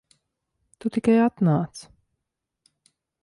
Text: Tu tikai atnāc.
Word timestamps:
Tu 0.83 0.91
tikai 0.95 1.17
atnāc. 1.25 1.83